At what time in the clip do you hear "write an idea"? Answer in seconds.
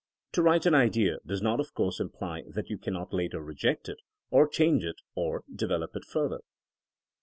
0.41-1.19